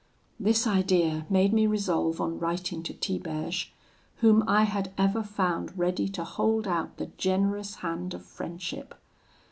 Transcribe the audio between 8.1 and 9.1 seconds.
of friendship.